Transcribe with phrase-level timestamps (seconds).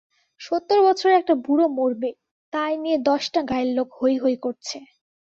[0.41, 2.09] সত্তর বছরের একটা বুড়ো মরবে,
[2.53, 4.77] তাই নিয়ে দশটা গাঁয়ের লোক হৈ হৈ করছে।